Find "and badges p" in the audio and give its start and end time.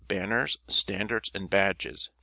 1.35-2.13